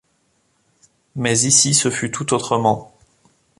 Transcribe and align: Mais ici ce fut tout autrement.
Mais 1.15 1.41
ici 1.43 1.75
ce 1.75 1.91
fut 1.91 2.09
tout 2.09 2.33
autrement. 2.33 2.91